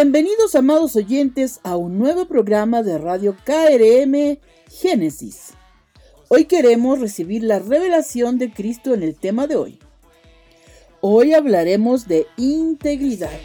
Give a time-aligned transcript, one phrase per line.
[0.00, 4.38] Bienvenidos amados oyentes a un nuevo programa de Radio KRM
[4.70, 5.54] Génesis.
[6.28, 9.80] Hoy queremos recibir la revelación de Cristo en el tema de hoy.
[11.00, 13.40] Hoy hablaremos de integridad.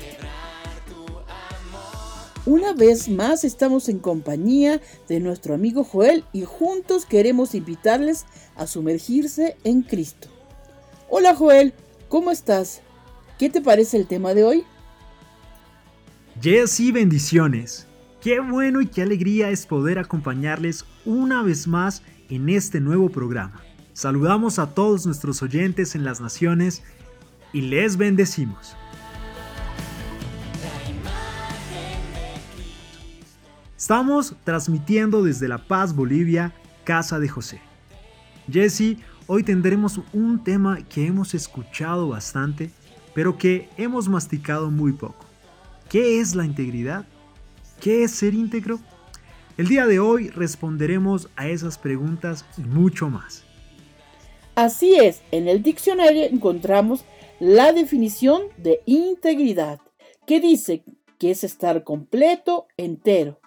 [2.46, 8.68] Una vez más estamos en compañía de nuestro amigo Joel y juntos queremos invitarles a
[8.68, 10.28] sumergirse en Cristo.
[11.10, 11.74] Hola Joel,
[12.10, 12.82] ¿cómo estás?
[13.40, 14.66] ¿Qué te parece el tema de hoy?
[16.44, 17.88] Yes bendiciones.
[18.20, 23.62] Qué bueno y qué alegría es poder acompañarles una vez más en este nuevo programa.
[23.94, 26.84] Saludamos a todos nuestros oyentes en las naciones
[27.54, 28.76] y les bendecimos.
[33.78, 37.62] Estamos transmitiendo desde La Paz, Bolivia, Casa de José.
[38.52, 38.98] Jesse,
[39.28, 42.70] hoy tendremos un tema que hemos escuchado bastante,
[43.16, 45.33] pero que hemos masticado muy poco.
[45.94, 47.06] ¿Qué es la integridad?
[47.80, 48.80] ¿Qué es ser íntegro?
[49.60, 53.44] El día de hoy responderemos a esas preguntas y mucho más.
[54.56, 57.06] Así es, en el diccionario encontramos
[57.40, 59.82] la definición de integridad,
[60.26, 60.84] que dice
[61.20, 63.40] que es estar completo, entero,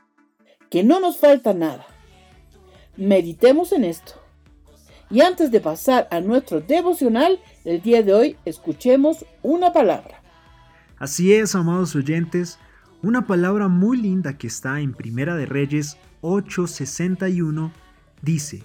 [0.71, 1.85] que no nos falta nada.
[2.97, 4.23] Meditemos en esto.
[5.11, 10.16] Y antes de pasar a nuestro devocional, el día de hoy escuchemos una palabra.
[10.99, 12.59] Así es, amados oyentes,
[13.03, 17.73] una palabra muy linda que está en Primera de Reyes 8:61
[18.23, 18.65] dice,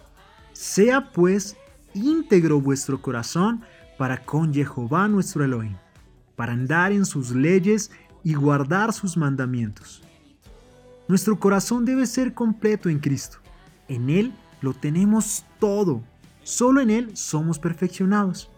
[0.53, 1.57] Sea pues
[1.94, 3.61] íntegro vuestro corazón
[3.97, 5.75] para con Jehová nuestro Elohim,
[6.35, 7.91] para andar en sus leyes
[8.23, 10.01] y guardar sus mandamientos
[11.11, 13.39] nuestro corazón debe ser completo en Cristo.
[13.89, 16.01] En Él lo tenemos todo.
[16.41, 18.50] Solo en Él somos perfeccionados.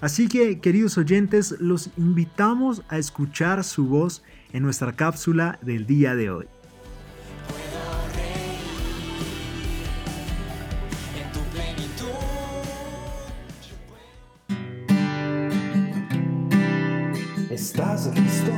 [0.00, 4.22] Así que, queridos oyentes, los invitamos a escuchar su voz
[4.52, 6.46] en nuestra cápsula del día de hoy.
[17.50, 18.52] ¿Estás listo?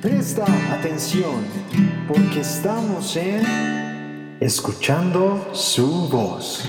[0.00, 1.44] Presta atención
[2.08, 3.44] porque estamos en
[4.40, 6.68] Escuchando su voz.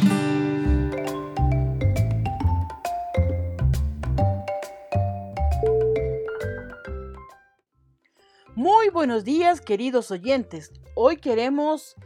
[8.87, 10.71] Muy buenos días queridos oyentes.
[10.95, 11.97] Hoy queremos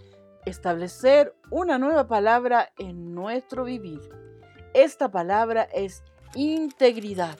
[0.48, 4.00] establecer una nueva palabra en nuestro vivir.
[4.74, 6.04] Esta palabra es
[6.34, 7.38] integridad.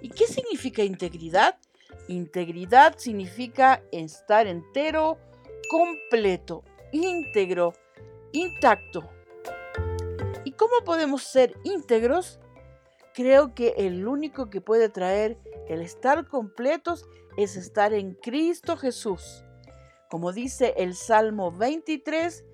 [0.00, 1.60] ¿Y qué significa integridad?
[2.08, 5.16] Integridad significa estar entero,
[5.70, 7.74] completo, íntegro,
[8.32, 9.08] intacto.
[10.44, 12.40] ¿Y cómo podemos ser íntegros?
[13.14, 15.38] Creo que el único que puede traer
[15.68, 17.06] el estar completos
[17.36, 19.44] es estar en Cristo Jesús.
[20.10, 22.44] Como dice el Salmo 23,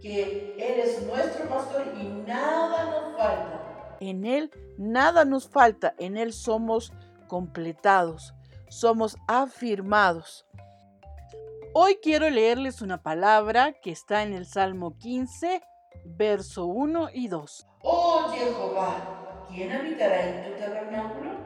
[0.00, 3.96] que Él es nuestro pastor y nada nos falta.
[4.00, 6.92] En Él nada nos falta, en Él somos
[7.28, 8.34] completados
[8.72, 10.46] somos afirmados.
[11.74, 15.62] Hoy quiero leerles una palabra que está en el Salmo 15,
[16.04, 17.66] verso 1 y 2.
[17.82, 21.41] Oh Jehová, ¿quién habitará en tu tabernáculo?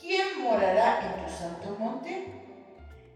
[0.00, 2.32] ¿Quién morará en tu santo monte?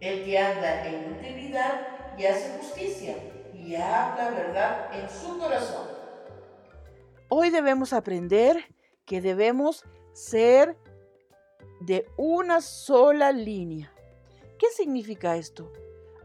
[0.00, 3.16] El que anda en integridad y hace justicia
[3.54, 5.86] y habla verdad en su corazón.
[7.28, 8.64] Hoy debemos aprender
[9.04, 10.76] que debemos ser
[11.80, 13.92] de una sola línea.
[14.58, 15.72] ¿Qué significa esto?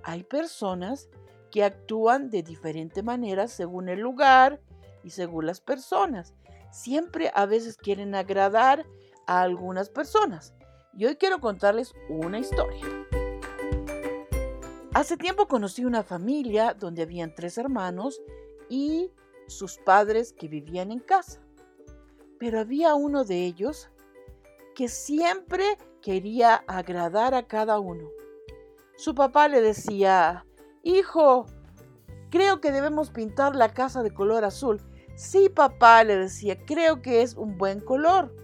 [0.04, 1.10] Hay personas
[1.52, 4.62] que actúan de diferente manera según el lugar
[5.04, 6.34] y según las personas.
[6.72, 8.86] Siempre a veces quieren agradar
[9.27, 10.54] a algunas personas.
[10.94, 12.83] Y hoy quiero contarles una historia.
[14.94, 18.22] Hace tiempo conocí una familia donde habían tres hermanos
[18.69, 19.12] y
[19.48, 21.42] sus padres que vivían en casa.
[22.39, 23.89] Pero había uno de ellos
[24.74, 28.10] que siempre quería agradar a cada uno.
[28.95, 30.45] Su papá le decía,
[30.83, 31.45] Hijo,
[32.30, 34.81] creo que debemos pintar la casa de color azul.
[35.16, 38.36] Sí, papá, le decía, creo que es un buen color.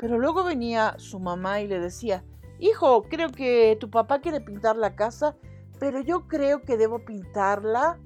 [0.00, 2.24] Pero luego venía su mamá y le decía,
[2.58, 5.36] hijo, creo que tu papá quiere pintar la casa,
[5.78, 7.98] pero yo creo que debo pintarla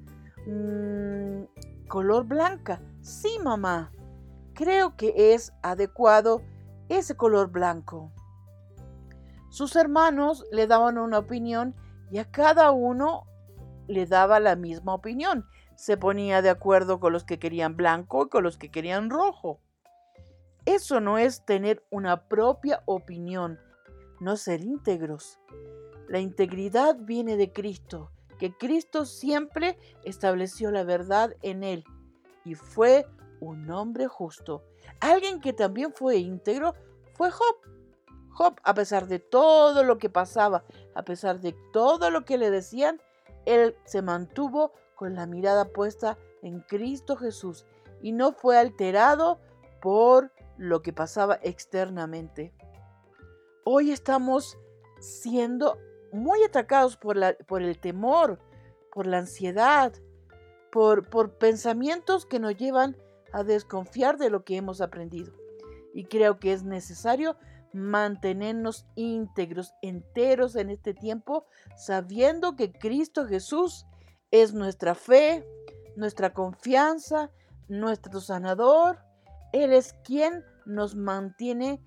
[0.44, 1.44] mmm,
[1.87, 2.82] color blanca.
[3.00, 3.93] Sí, mamá,
[4.55, 6.43] creo que es adecuado
[6.88, 8.11] ese color blanco.
[9.50, 11.76] Sus hermanos le daban una opinión
[12.11, 13.23] y a cada uno
[13.87, 15.47] le daba la misma opinión.
[15.76, 19.61] Se ponía de acuerdo con los que querían blanco y con los que querían rojo.
[20.66, 23.61] Eso no es tener una propia opinión,
[24.20, 25.38] no ser íntegros.
[26.08, 31.84] La integridad viene de Cristo, que Cristo siempre estableció la verdad en él
[32.44, 33.06] y fue
[33.40, 34.64] un hombre justo.
[35.00, 36.75] Alguien que también fue íntegro
[37.14, 37.56] fue Job.
[38.31, 40.64] Job, a pesar de todo lo que pasaba,
[40.94, 43.00] a pesar de todo lo que le decían,
[43.44, 47.66] él se mantuvo con la mirada puesta en Cristo Jesús
[48.02, 49.40] y no fue alterado
[49.81, 52.53] por lo que pasaba externamente.
[53.65, 54.59] Hoy estamos
[55.01, 55.79] siendo
[56.12, 58.39] muy atacados por, la, por el temor,
[58.93, 59.93] por la ansiedad,
[60.71, 62.97] por, por pensamientos que nos llevan
[63.33, 65.33] a desconfiar de lo que hemos aprendido.
[65.93, 67.37] Y creo que es necesario
[67.73, 71.47] mantenernos íntegros, enteros en este tiempo,
[71.77, 73.87] sabiendo que Cristo Jesús
[74.31, 75.45] es nuestra fe,
[75.97, 77.31] nuestra confianza,
[77.69, 78.99] nuestro sanador.
[79.55, 81.81] Él es quien nos mantiene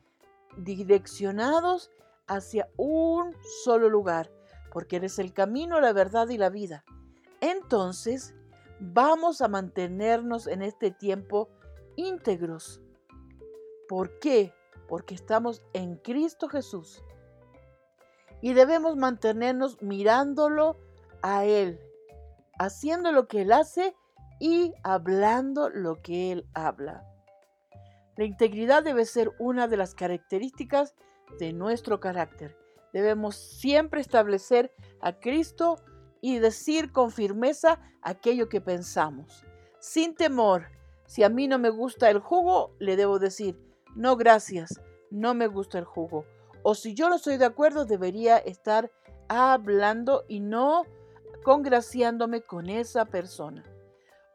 [0.55, 1.91] direccionados
[2.25, 3.35] hacia un
[3.65, 4.31] solo lugar,
[4.71, 6.85] porque eres el camino, la verdad y la vida.
[7.41, 8.33] Entonces,
[8.79, 11.49] vamos a mantenernos en este tiempo
[11.97, 12.79] íntegros.
[13.89, 14.53] ¿Por qué?
[14.87, 17.03] Porque estamos en Cristo Jesús.
[18.39, 20.77] Y debemos mantenernos mirándolo
[21.21, 21.81] a Él,
[22.57, 23.93] haciendo lo que Él hace
[24.39, 27.03] y hablando lo que Él habla.
[28.17, 30.95] La integridad debe ser una de las características
[31.39, 32.57] de nuestro carácter.
[32.91, 35.77] Debemos siempre establecer a Cristo
[36.19, 39.45] y decir con firmeza aquello que pensamos.
[39.79, 40.65] Sin temor,
[41.05, 43.59] si a mí no me gusta el jugo, le debo decir,
[43.95, 44.81] no gracias,
[45.11, 46.25] no me gusta el jugo.
[46.63, 48.91] O si yo no estoy de acuerdo, debería estar
[49.27, 50.85] hablando y no
[51.43, 53.63] congraciándome con esa persona.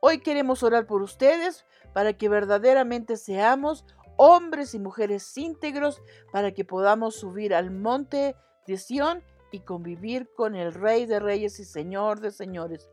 [0.04, 3.84] Hoy queremos orar por ustedes para que verdaderamente seamos
[4.16, 6.02] hombres y mujeres íntegros
[6.32, 8.34] para que podamos subir al monte
[8.66, 9.22] de Sión
[9.52, 12.90] y convivir con el Rey de Reyes y Señor de Señores.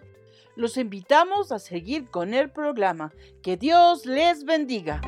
[0.55, 3.11] Los invitamos a seguir con el programa.
[3.41, 5.01] Que Dios les bendiga.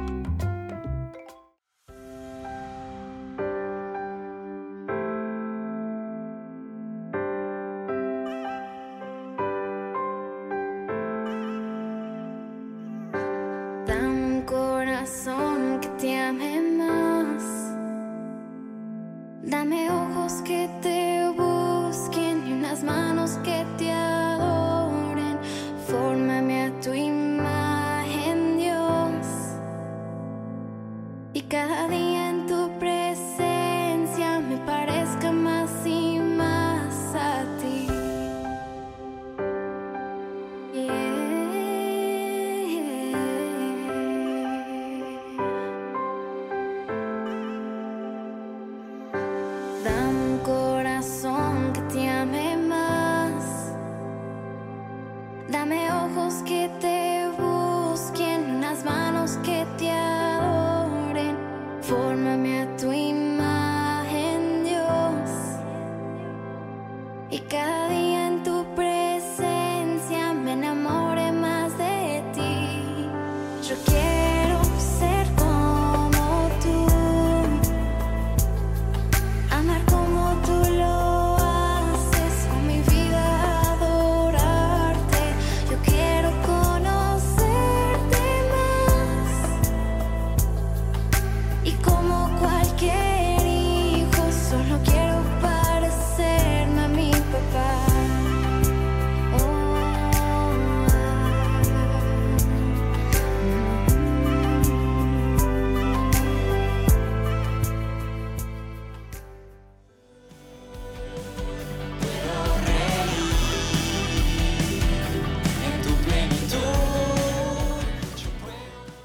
[19.43, 20.00] ダメよ。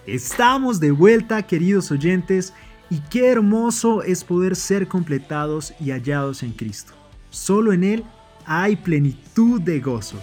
[0.06, 2.52] Estamos de vuelta, queridos oyentes,
[2.90, 6.92] y qué hermoso es poder ser completados y hallados en Cristo.
[7.30, 8.04] Solo en Él
[8.44, 10.16] hay plenitud de gozo.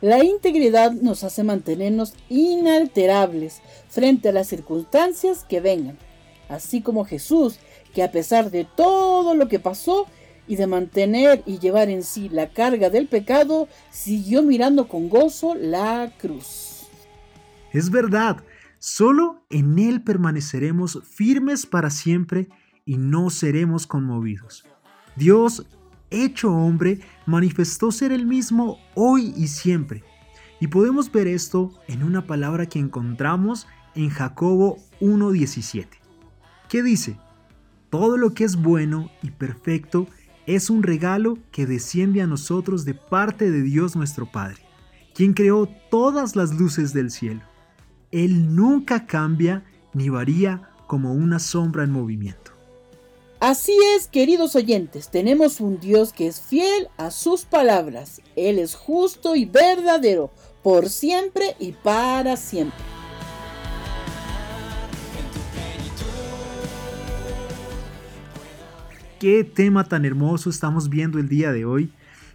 [0.00, 5.98] La integridad nos hace mantenernos inalterables frente a las circunstancias que vengan,
[6.48, 7.58] así como Jesús,
[7.92, 10.06] que a pesar de todo lo que pasó
[10.50, 15.54] y de mantener y llevar en sí la carga del pecado, siguió mirando con gozo
[15.54, 16.88] la cruz.
[17.72, 18.42] Es verdad,
[18.80, 22.48] solo en Él permaneceremos firmes para siempre
[22.84, 24.64] y no seremos conmovidos.
[25.14, 25.64] Dios
[26.10, 30.02] hecho hombre, manifestó ser el mismo hoy y siempre.
[30.58, 35.86] Y podemos ver esto en una palabra que encontramos en Jacobo 1.17,
[36.68, 37.16] que dice,
[37.88, 40.06] todo lo que es bueno y perfecto
[40.46, 44.62] es un regalo que desciende a nosotros de parte de Dios nuestro Padre,
[45.14, 47.42] quien creó todas las luces del cielo.
[48.10, 52.52] Él nunca cambia ni varía como una sombra en movimiento.
[53.38, 58.20] Así es, queridos oyentes, tenemos un Dios que es fiel a sus palabras.
[58.36, 60.30] Él es justo y verdadero,
[60.62, 62.99] por siempre y para siempre.
[69.20, 71.92] Qué tema tan hermoso estamos viendo el día de hoy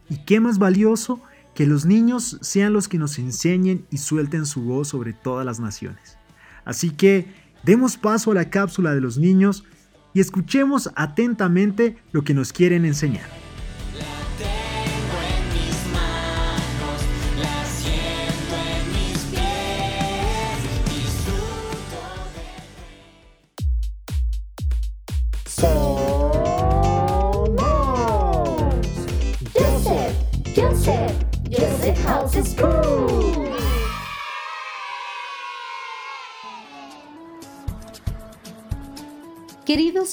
[0.08, 1.20] y qué más valioso
[1.56, 5.60] que los niños sean los que nos enseñen y suelten su voz sobre todas las
[5.60, 6.20] naciones.
[6.64, 7.26] Así que
[7.64, 9.66] demos paso a la cápsula de los niños
[10.14, 13.45] y escuchemos atentamente lo que nos quieren enseñar.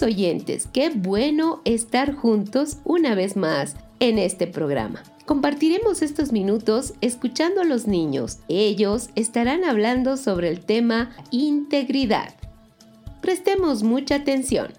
[0.03, 5.03] Oyentes, qué bueno estar juntos una vez más en este programa.
[5.27, 8.41] Compartiremos estos minutos escuchando a los niños.
[8.49, 12.35] Ellos estarán hablando sobre el tema integridad.
[13.21, 14.73] Prestemos mucha atención.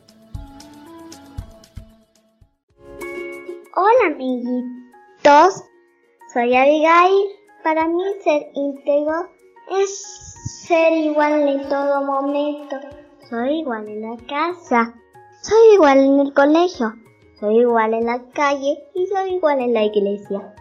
[3.76, 5.64] Hola amiguitos,
[6.34, 7.28] soy Abigail.
[7.64, 9.30] Para mí ser íntegro
[9.82, 10.04] es
[10.68, 12.76] ser igual en todo momento
[13.34, 14.94] soy igual en la casa,
[15.44, 16.94] soy igual en el colegio,
[17.38, 20.56] soy igual en la calle y soy igual en la iglesia.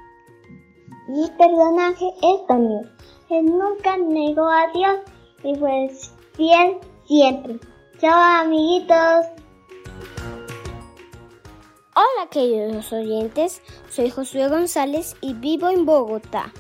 [1.08, 2.90] Mi personaje es Daniel.
[3.30, 4.96] Él nunca negó a Dios
[5.44, 5.88] y fue
[6.34, 7.60] fiel siempre.
[8.00, 9.26] Chao amiguitos.
[11.94, 16.52] Hola queridos oyentes, soy Josué González y vivo en Bogotá.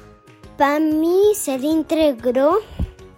[0.56, 2.58] Para mí ser íntegro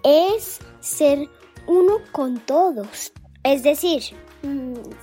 [0.03, 1.29] es ser
[1.67, 3.13] uno con todos.
[3.43, 4.03] Es decir,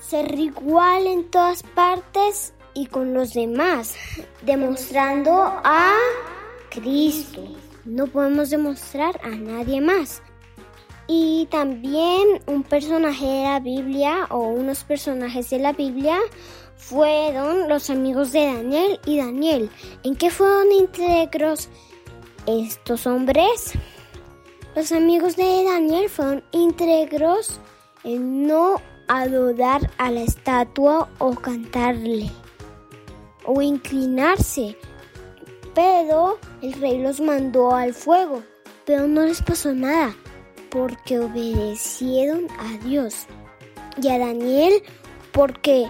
[0.02, 3.96] ser igual en todas partes y con los demás,
[4.42, 5.96] demostrando a
[6.70, 7.44] Cristo.
[7.86, 10.22] No podemos demostrar a nadie más.
[11.08, 16.18] Y también un personaje de la Biblia o unos personajes de la Biblia
[16.78, 19.70] fueron los amigos de Daniel y Daniel.
[20.04, 21.70] ¿En qué fueron íntegros
[22.46, 23.74] estos hombres?
[24.76, 27.60] Los amigos de Daniel fueron íntegros
[28.04, 28.82] en no
[29.12, 32.32] adorar a la estatua o cantarle
[33.46, 34.78] o inclinarse.
[35.76, 38.44] Pero el rey los mandó al fuego,
[38.86, 40.16] pero no les pasó nada
[40.70, 43.26] porque obedecieron a Dios
[44.02, 44.82] y a Daniel
[45.34, 45.90] porque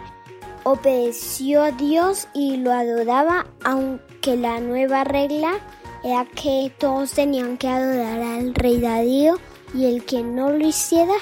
[0.64, 5.60] obedeció a Dios y lo adoraba aunque la nueva regla
[6.04, 9.36] era que todos tenían que adorar al rey Darío
[9.76, 11.14] y el que no lo hiciera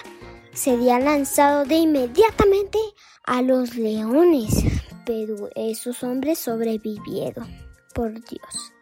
[0.59, 2.77] sería lanzado de inmediatamente
[3.23, 4.51] a los leones.
[5.05, 7.47] Pero esos hombres sobrevivieron,
[7.95, 8.73] por Dios.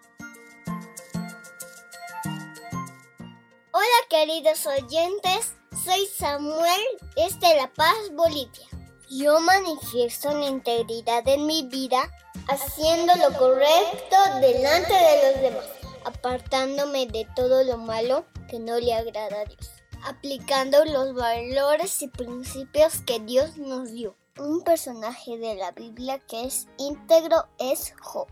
[3.72, 5.54] Hola queridos oyentes,
[5.86, 6.82] soy Samuel
[7.16, 8.68] desde La Paz, Bolivia.
[9.10, 12.12] Yo manifiesto la integridad en mi vida
[12.50, 18.94] haciendo lo correcto delante de los demás apartándome de todo lo malo que no le
[18.94, 19.70] agrada a Dios,
[20.08, 24.16] aplicando los valores y principios que Dios nos dio.
[24.40, 28.28] Un personaje de la Biblia que es íntegro es Job.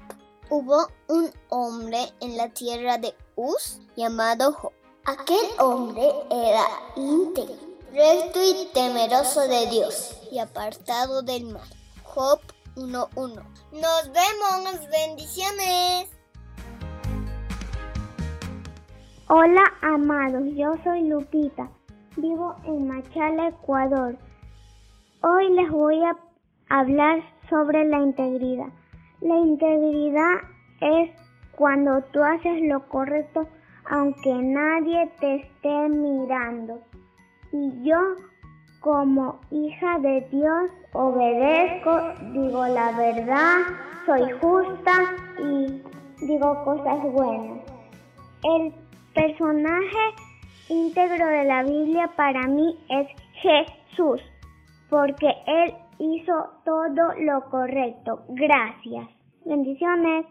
[0.49, 4.71] Hubo un hombre en la tierra de Uz llamado Job.
[5.05, 6.65] Aquel hombre era
[6.95, 7.55] íntegro,
[7.91, 11.67] recto y temeroso de Dios y apartado del mal.
[12.03, 12.39] Job
[12.75, 13.43] 1.1.
[13.71, 16.14] Nos vemos, bendiciones.
[19.27, 21.67] Hola amados, yo soy Lupita,
[22.15, 24.15] vivo en Machala, Ecuador.
[25.23, 26.15] Hoy les voy a
[26.69, 28.67] hablar sobre la integridad.
[29.21, 30.35] La integridad
[30.79, 31.09] es
[31.55, 33.47] cuando tú haces lo correcto
[33.89, 36.81] aunque nadie te esté mirando.
[37.51, 37.97] Y yo,
[38.79, 43.61] como hija de Dios, obedezco, digo la verdad,
[44.05, 45.81] soy justa y
[46.27, 47.59] digo cosas buenas.
[48.43, 48.84] El
[49.15, 50.15] personaje
[50.69, 53.07] íntegro de la Biblia para mí es
[53.41, 54.21] Jesús,
[54.89, 56.33] porque Él hizo
[56.65, 58.23] todo lo correcto.
[58.29, 59.07] Gracias.
[59.45, 60.25] Bendiciones.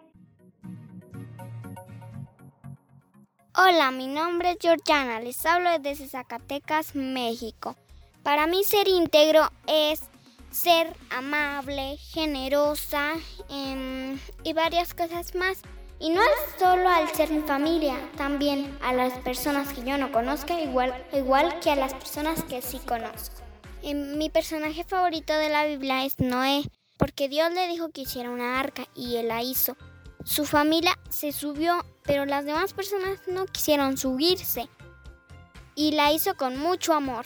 [3.56, 7.76] Hola, mi nombre es Georgiana, les hablo desde Zacatecas, México.
[8.24, 10.10] Para mí ser íntegro es
[10.50, 13.12] ser amable, generosa
[13.48, 15.62] em, y varias cosas más.
[16.04, 20.12] Y no es solo al ser mi familia, también a las personas que yo no
[20.12, 23.36] conozca, igual, igual que a las personas que sí conozco.
[23.82, 26.64] Em, mi personaje favorito de la Biblia es Noé,
[26.98, 29.78] porque Dios le dijo que hiciera una arca y él la hizo.
[30.24, 34.68] Su familia se subió, pero las demás personas no quisieron subirse.
[35.74, 37.24] Y la hizo con mucho amor.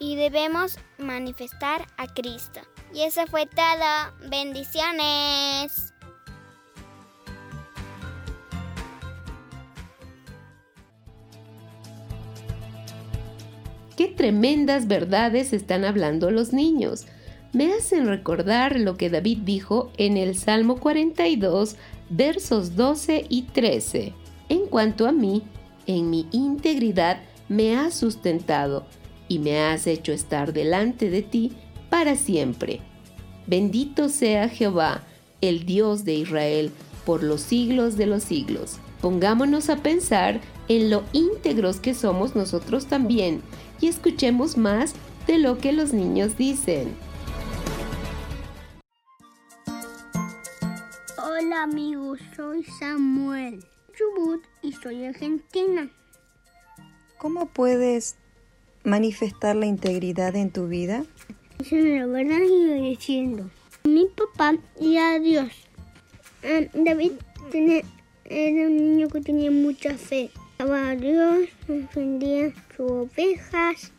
[0.00, 2.58] Y debemos manifestar a Cristo.
[2.92, 4.28] Y eso fue todo.
[4.28, 5.95] Bendiciones.
[13.96, 17.06] Qué tremendas verdades están hablando los niños.
[17.54, 21.76] Me hacen recordar lo que David dijo en el Salmo 42,
[22.10, 24.12] versos 12 y 13.
[24.50, 25.44] En cuanto a mí,
[25.86, 28.84] en mi integridad me has sustentado
[29.28, 31.52] y me has hecho estar delante de ti
[31.88, 32.80] para siempre.
[33.46, 35.04] Bendito sea Jehová,
[35.40, 36.70] el Dios de Israel,
[37.06, 38.78] por los siglos de los siglos.
[39.00, 43.40] Pongámonos a pensar en lo íntegros que somos nosotros también
[43.80, 44.94] y escuchemos más
[45.26, 46.94] de lo que los niños dicen.
[51.18, 53.64] Hola amigos, soy Samuel
[53.94, 55.90] Chubut y soy argentina.
[57.18, 58.16] ¿Cómo puedes
[58.84, 61.04] manifestar la integridad en tu vida?
[61.58, 63.50] Diciendo la verdad y obedeciendo.
[63.84, 65.50] Mi papá y a Dios.
[66.74, 67.12] David
[68.24, 70.30] era un niño que tenía mucha fe.
[70.58, 73.92] A Dios, defendía sus ovejas,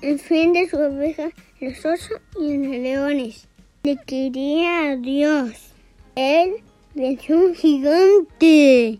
[0.00, 3.48] defiende sus ovejas, los osos y los leones.
[3.84, 5.52] Le quería a Dios.
[6.16, 6.56] Él
[6.94, 8.98] venció un gigante.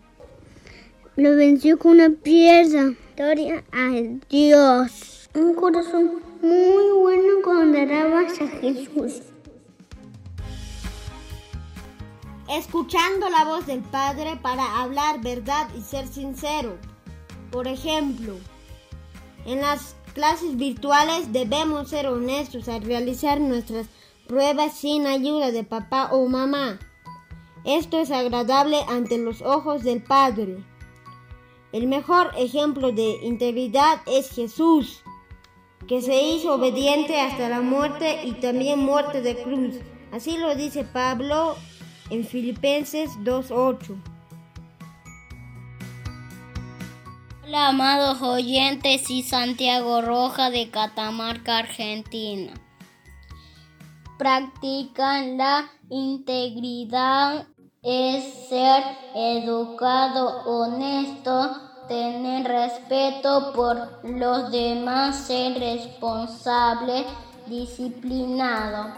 [1.17, 2.93] Lo venció con una piedra.
[3.17, 3.91] Gloria a
[4.29, 5.29] Dios.
[5.35, 9.21] Un corazón muy bueno cuando alabas a Jesús.
[12.49, 16.77] Escuchando la voz del Padre para hablar verdad y ser sincero.
[17.51, 18.35] Por ejemplo,
[19.45, 23.87] en las clases virtuales debemos ser honestos al realizar nuestras
[24.27, 26.79] pruebas sin ayuda de papá o mamá.
[27.65, 30.63] Esto es agradable ante los ojos del Padre.
[31.71, 35.03] El mejor ejemplo de integridad es Jesús,
[35.87, 39.75] que se hizo obediente hasta la muerte y también muerte de cruz.
[40.11, 41.55] Así lo dice Pablo
[42.09, 43.95] en Filipenses 2.8.
[47.49, 52.53] Hola amados oyentes y Santiago Roja de Catamarca, Argentina.
[54.19, 57.47] Practican la integridad
[57.81, 58.83] es ser
[59.15, 61.57] educado, honesto,
[61.87, 67.03] tener respeto por los demás, ser responsable,
[67.47, 68.93] disciplinado.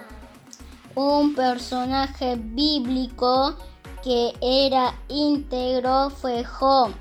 [0.95, 3.55] Un personaje bíblico
[4.03, 6.91] que era íntegro fue Job.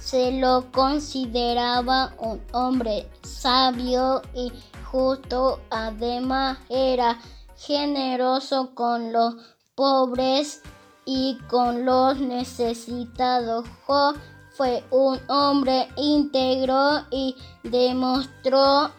[0.00, 4.50] Se lo consideraba un hombre sabio y
[4.90, 7.18] justo, además era
[7.56, 9.34] generoso con los
[9.74, 10.62] pobres
[11.04, 13.66] y con los necesitados.
[14.56, 18.90] Fue un hombre íntegro y demostró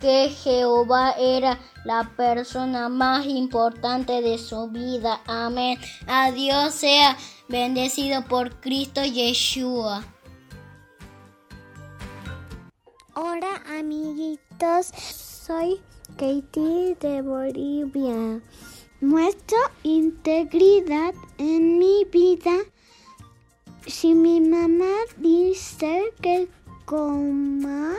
[0.00, 5.20] que Jehová era la persona más importante de su vida.
[5.26, 5.78] Amén.
[6.06, 7.16] A Dios sea
[7.48, 10.04] bendecido por Cristo Yeshua.
[13.18, 15.80] Hola amiguitos, soy
[16.18, 18.42] Katie de Bolivia.
[19.00, 22.58] Muestro integridad en mi vida.
[23.86, 26.46] Si mi mamá dice que
[26.84, 27.94] coma,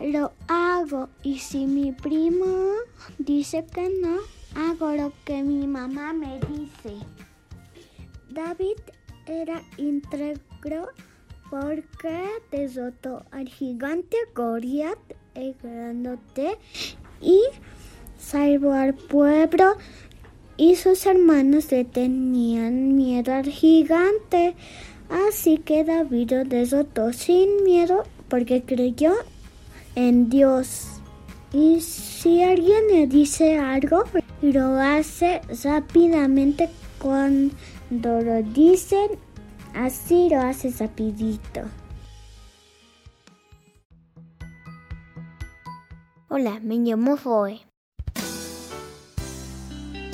[0.00, 1.08] lo hago.
[1.24, 2.76] Y si mi primo
[3.18, 4.20] dice que no,
[4.54, 6.94] hago lo que mi mamá me dice.
[8.28, 8.78] David
[9.26, 10.90] era íntegro
[11.50, 14.98] porque derrotó al gigante Goliat,
[15.34, 16.56] el grandote,
[17.20, 17.40] y
[18.18, 19.76] salvó al pueblo
[20.56, 24.54] y sus hermanos le tenían miedo al gigante.
[25.08, 29.14] Así que David lo derrotó sin miedo porque creyó
[29.96, 31.00] en Dios.
[31.52, 34.04] Y si alguien le dice algo,
[34.42, 36.68] lo hace rápidamente
[37.00, 39.18] cuando lo dicen,
[39.74, 41.62] así lo hace rapidito.
[46.28, 47.60] Hola, me llamo Zoe.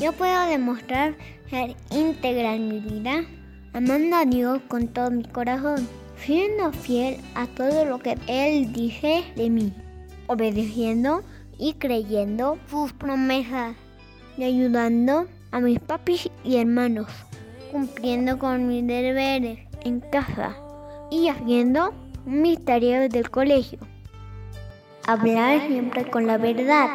[0.01, 1.15] Yo puedo demostrar
[1.51, 3.25] ser íntegra en mi vida,
[3.73, 5.87] amando a Dios con todo mi corazón,
[6.19, 9.73] siendo fiel a todo lo que Él dice de mí,
[10.27, 11.23] obedeciendo
[11.59, 13.77] y creyendo sus promesas,
[14.37, 17.09] y ayudando a mis papis y hermanos,
[17.71, 20.57] cumpliendo con mis deberes en casa
[21.11, 21.93] y haciendo
[22.25, 23.79] mis tareas del colegio.
[25.07, 26.91] Hablar siempre con la verdad,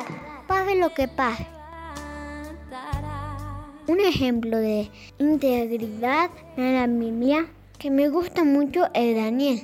[0.48, 1.48] pase lo que pase.
[3.88, 9.64] Un ejemplo de integridad en la Biblia que me gusta mucho es Daniel.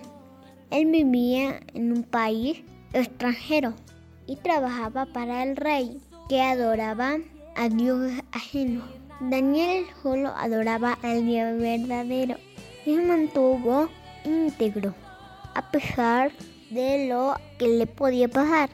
[0.71, 3.73] Él vivía en un país extranjero
[4.25, 7.17] y trabajaba para el rey que adoraba
[7.55, 8.96] a Dios ajeno.
[9.19, 12.35] Daniel solo adoraba al Dios verdadero
[12.85, 13.89] y mantuvo
[14.23, 14.93] íntegro
[15.55, 16.31] a pesar
[16.69, 18.69] de lo que le podía pasar.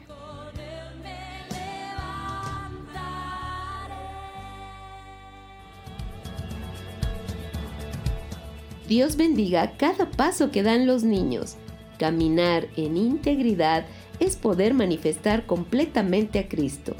[8.86, 11.56] Dios bendiga cada paso que dan los niños.
[11.98, 13.86] Caminar en integridad
[14.20, 16.94] es poder manifestar completamente a Cristo.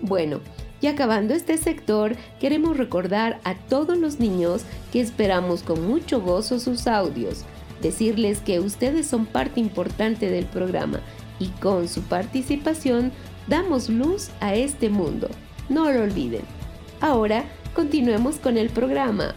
[0.00, 0.40] Bueno,
[0.82, 6.58] y acabando este sector, queremos recordar a todos los niños que esperamos con mucho gozo
[6.58, 7.44] sus audios,
[7.80, 11.00] decirles que ustedes son parte importante del programa
[11.38, 13.12] y con su participación
[13.46, 15.28] damos luz a este mundo.
[15.68, 16.42] No lo olviden.
[17.00, 19.36] Ahora continuemos con el programa.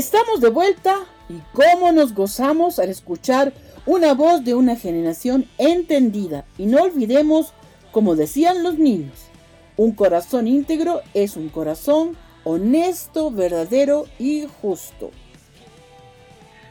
[0.00, 0.96] Estamos de vuelta
[1.28, 3.52] y cómo nos gozamos al escuchar
[3.84, 6.46] una voz de una generación entendida.
[6.56, 7.52] Y no olvidemos,
[7.92, 9.26] como decían los niños,
[9.76, 15.10] un corazón íntegro es un corazón honesto, verdadero y justo.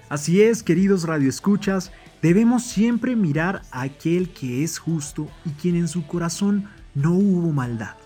[0.10, 1.92] Así es, queridos radioescuchas,
[2.24, 7.52] debemos siempre mirar a aquel que es justo y quien en su corazón no hubo
[7.52, 7.99] maldad.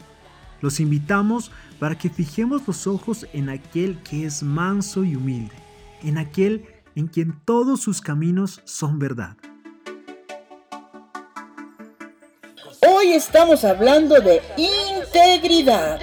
[0.64, 5.54] Los invitamos para que fijemos los ojos en aquel que es manso y humilde,
[6.04, 9.36] en aquel en quien todos sus caminos son verdad.
[12.80, 16.00] Hoy estamos hablando de integridad.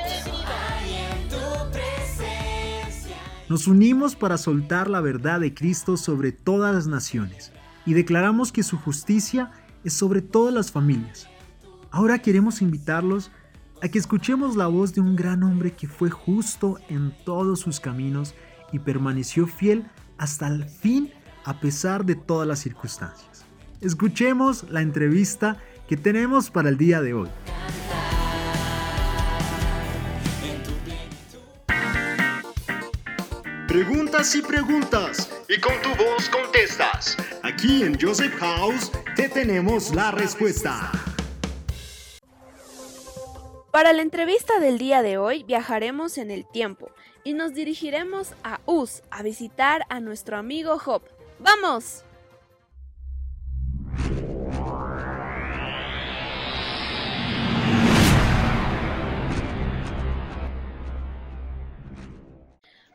[3.48, 7.50] Nos unimos para soltar la verdad de Cristo sobre todas las naciones
[7.86, 9.52] y declaramos que su justicia
[9.84, 11.28] es sobre todas las familias.
[11.90, 13.30] Ahora queremos invitarlos
[13.82, 17.80] a que escuchemos la voz de un gran hombre que fue justo en todos sus
[17.80, 18.34] caminos
[18.72, 19.86] y permaneció fiel
[20.18, 21.10] hasta el fin
[21.44, 23.44] a pesar de todas las circunstancias.
[23.80, 25.56] Escuchemos la entrevista
[25.88, 27.28] que tenemos para el día de hoy.
[33.66, 37.16] Preguntas y preguntas y con tu voz contestas.
[37.42, 40.90] Aquí en Joseph House te tenemos la respuesta.
[43.70, 46.90] Para la entrevista del día de hoy viajaremos en el tiempo
[47.22, 51.02] y nos dirigiremos a Uz a visitar a nuestro amigo Job.
[51.38, 52.02] ¡Vamos!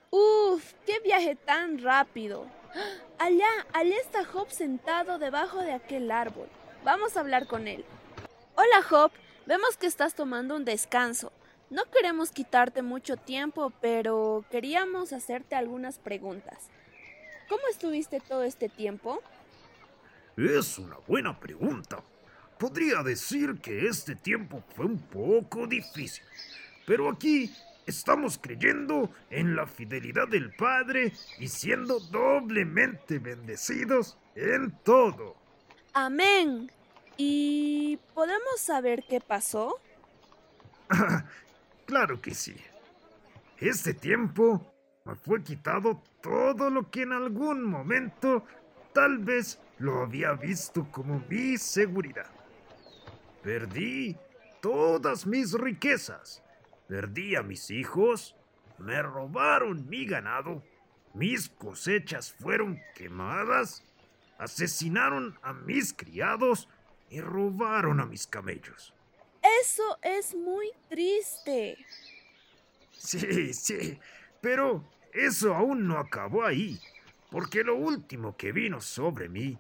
[0.10, 0.74] ¡Uf!
[0.86, 2.48] ¡Qué viaje tan rápido!
[3.18, 6.50] Allá, allá está Job sentado debajo de aquel árbol.
[6.84, 7.86] Vamos a hablar con él.
[8.56, 9.12] Hola Job,
[9.46, 11.32] Vemos que estás tomando un descanso.
[11.70, 16.70] No queremos quitarte mucho tiempo, pero queríamos hacerte algunas preguntas.
[17.48, 19.22] ¿Cómo estuviste todo este tiempo?
[20.36, 22.02] Es una buena pregunta.
[22.58, 26.24] Podría decir que este tiempo fue un poco difícil,
[26.88, 27.54] pero aquí
[27.86, 35.36] estamos creyendo en la fidelidad del Padre y siendo doblemente bendecidos en todo.
[35.94, 36.72] Amén.
[37.18, 39.80] ¿Y podemos saber qué pasó?
[41.86, 42.56] claro que sí.
[43.58, 44.74] Este tiempo
[45.06, 48.44] me fue quitado todo lo que en algún momento
[48.94, 52.30] tal vez lo había visto como mi seguridad.
[53.44, 54.18] Perdí
[54.62, 56.42] todas mis riquezas,
[56.88, 58.36] perdí a mis hijos,
[58.78, 60.64] me robaron mi ganado,
[61.14, 63.84] mis cosechas fueron quemadas,
[64.38, 66.68] asesinaron a mis criados
[67.10, 68.94] y robaron a mis camellos.
[69.62, 71.78] Eso es muy triste.
[72.92, 74.00] Sí, sí,
[74.42, 76.80] pero eso aún no acabó ahí,
[77.30, 79.58] porque lo último que vino sobre mí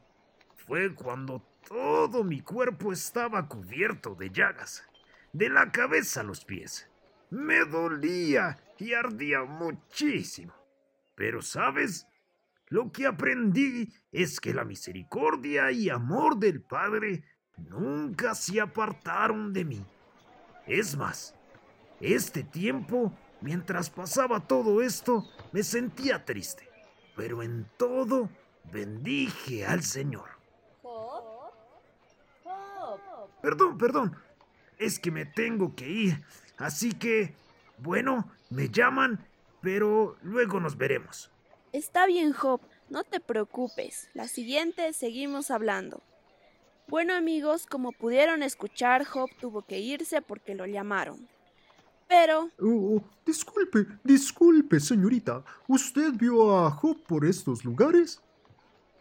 [0.55, 4.83] fue cuando todo mi cuerpo estaba cubierto de llagas,
[5.33, 6.89] de la cabeza a los pies.
[7.29, 10.53] Me dolía y ardía muchísimo.
[11.15, 12.07] Pero, ¿sabes?
[12.67, 17.23] Lo que aprendí es que la misericordia y amor del Padre
[17.57, 19.85] nunca se apartaron de mí.
[20.67, 21.35] Es más,
[21.99, 26.67] este tiempo, mientras pasaba todo esto, me sentía triste,
[27.15, 28.29] pero en todo
[28.71, 30.29] bendije al Señor.
[33.41, 34.17] Perdón, perdón,
[34.79, 36.23] es que me tengo que ir,
[36.57, 37.35] así que,
[37.77, 39.23] bueno, me llaman,
[39.61, 41.31] pero luego nos veremos.
[41.71, 44.09] Está bien, Job, no te preocupes.
[44.13, 46.01] La siguiente seguimos hablando.
[46.87, 51.27] Bueno amigos, como pudieron escuchar, Job tuvo que irse porque lo llamaron.
[52.07, 52.51] Pero...
[52.61, 55.43] Oh, disculpe, disculpe, señorita.
[55.67, 58.21] ¿Usted vio a Job por estos lugares?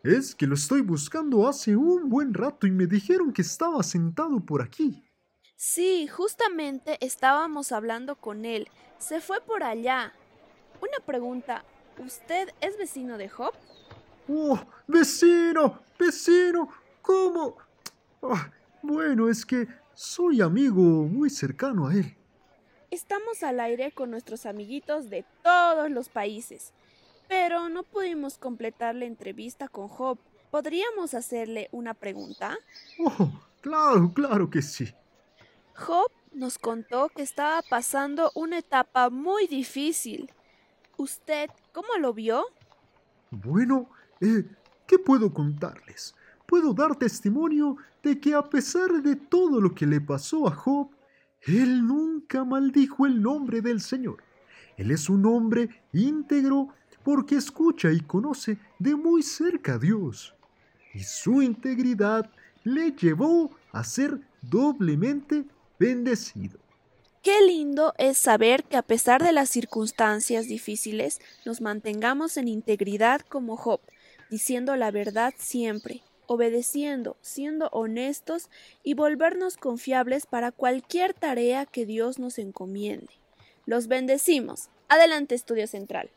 [0.03, 4.41] Es que lo estoy buscando hace un buen rato y me dijeron que estaba sentado
[4.41, 5.05] por aquí.
[5.57, 8.69] Sí, justamente estábamos hablando con él.
[8.99, 10.15] Se fue por allá.
[10.81, 11.65] Una pregunta.
[11.99, 13.53] ¿Usted es vecino de Job?
[14.29, 15.81] ¡Oh, vecino!
[15.99, 16.69] ¡Vecino!
[17.03, 17.57] ¿Cómo?
[18.27, 18.51] Ah,
[18.83, 22.17] bueno, es que soy amigo muy cercano a él.
[22.91, 26.73] Estamos al aire con nuestros amiguitos de todos los países,
[27.29, 30.19] pero no pudimos completar la entrevista con Job.
[30.51, 32.57] ¿Podríamos hacerle una pregunta?
[32.99, 34.95] Oh, claro, claro que sí.
[35.75, 40.31] Job nos contó que estaba pasando una etapa muy difícil.
[40.97, 42.47] ¿Usted cómo lo vio?
[43.31, 44.45] Bueno, eh,
[44.87, 46.15] ¿qué puedo contarles?
[46.47, 50.91] puedo dar testimonio de que a pesar de todo lo que le pasó a Job,
[51.41, 54.23] él nunca maldijo el nombre del Señor.
[54.77, 56.69] Él es un hombre íntegro
[57.03, 60.35] porque escucha y conoce de muy cerca a Dios.
[60.93, 62.31] Y su integridad
[62.63, 65.45] le llevó a ser doblemente
[65.79, 66.59] bendecido.
[67.23, 73.23] Qué lindo es saber que a pesar de las circunstancias difíciles nos mantengamos en integridad
[73.23, 73.81] como Job,
[74.31, 78.49] diciendo la verdad siempre, obedeciendo, siendo honestos
[78.83, 83.13] y volvernos confiables para cualquier tarea que Dios nos encomiende.
[83.67, 84.69] Los bendecimos.
[84.89, 86.11] Adelante, Estudio Central.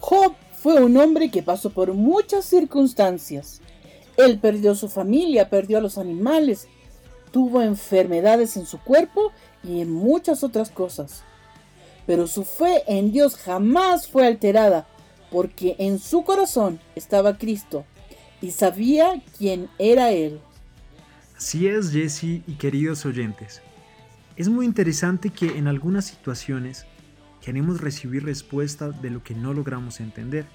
[0.00, 3.62] Job fue un hombre que pasó por muchas circunstancias
[4.22, 6.68] él perdió su familia, perdió a los animales,
[7.30, 11.22] tuvo enfermedades en su cuerpo y en muchas otras cosas.
[12.06, 14.86] Pero su fe en Dios jamás fue alterada,
[15.30, 17.84] porque en su corazón estaba Cristo
[18.40, 20.40] y sabía quién era Él.
[21.36, 23.62] Así es, Jesse y queridos oyentes.
[24.36, 26.86] Es muy interesante que en algunas situaciones
[27.40, 30.46] queremos recibir respuesta de lo que no logramos entender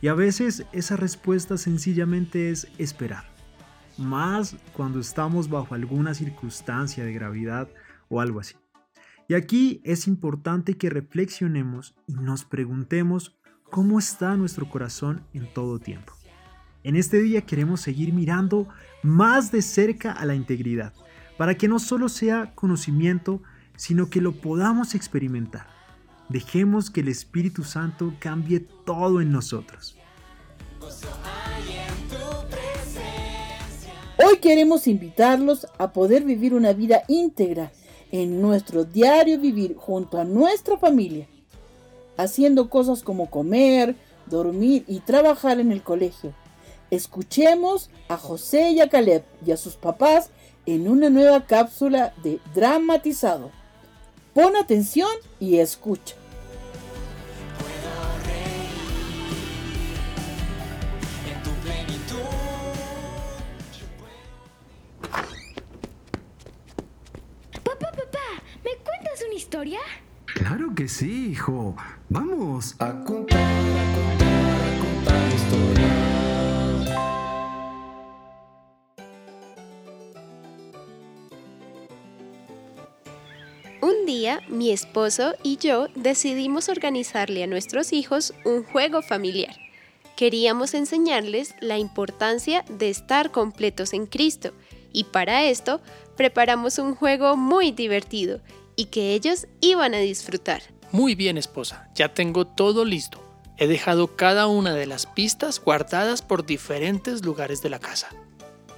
[0.00, 3.24] y a veces esa respuesta sencillamente es esperar.
[3.98, 7.68] Más cuando estamos bajo alguna circunstancia de gravedad
[8.08, 8.56] o algo así.
[9.28, 13.38] Y aquí es importante que reflexionemos y nos preguntemos
[13.70, 16.14] cómo está nuestro corazón en todo tiempo.
[16.82, 18.68] En este día queremos seguir mirando
[19.02, 20.94] más de cerca a la integridad,
[21.36, 23.42] para que no solo sea conocimiento,
[23.76, 25.68] sino que lo podamos experimentar.
[26.30, 29.96] Dejemos que el Espíritu Santo cambie todo en nosotros.
[34.16, 37.72] Hoy queremos invitarlos a poder vivir una vida íntegra
[38.12, 41.26] en nuestro diario vivir junto a nuestra familia,
[42.16, 46.32] haciendo cosas como comer, dormir y trabajar en el colegio,
[46.92, 50.30] escuchemos a José y a Caleb y a sus papás
[50.64, 53.50] en una nueva cápsula de dramatizado.
[54.32, 56.19] Pon atención y escucha.
[69.30, 69.78] Una historia?
[70.34, 71.76] Claro que sí, hijo.
[72.08, 72.74] Vamos.
[72.80, 75.90] A contar, a contar, a contar historias.
[83.80, 89.54] Un día, mi esposo y yo decidimos organizarle a nuestros hijos un juego familiar.
[90.16, 94.52] Queríamos enseñarles la importancia de estar completos en Cristo
[94.92, 95.80] y para esto
[96.16, 98.40] preparamos un juego muy divertido
[98.80, 100.62] y que ellos iban a disfrutar.
[100.90, 103.22] Muy bien, esposa, ya tengo todo listo.
[103.58, 108.08] He dejado cada una de las pistas guardadas por diferentes lugares de la casa.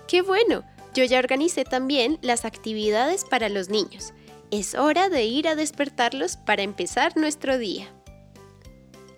[0.09, 0.65] ¡Qué bueno!
[0.93, 4.13] Yo ya organicé también las actividades para los niños.
[4.51, 7.87] Es hora de ir a despertarlos para empezar nuestro día.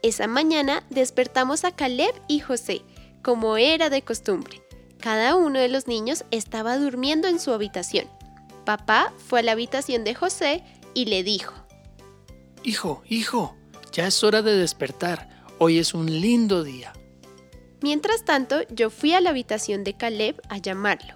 [0.02, 2.82] Esa mañana despertamos a Caleb y José,
[3.22, 4.60] como era de costumbre.
[5.00, 8.06] Cada uno de los niños estaba durmiendo en su habitación.
[8.64, 10.62] Papá fue a la habitación de José
[10.94, 11.52] y le dijo,
[12.62, 13.54] Hijo, hijo,
[13.92, 15.28] ya es hora de despertar.
[15.58, 16.94] Hoy es un lindo día.
[17.82, 21.14] Mientras tanto, yo fui a la habitación de Caleb a llamarlo.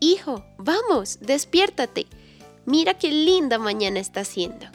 [0.00, 2.06] Hijo, vamos, despiértate.
[2.66, 4.66] Mira qué linda mañana está haciendo.